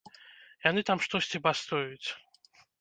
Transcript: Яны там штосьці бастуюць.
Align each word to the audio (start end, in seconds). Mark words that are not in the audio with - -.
Яны 0.69 0.81
там 0.87 1.03
штосьці 1.05 1.43
бастуюць. 1.45 2.09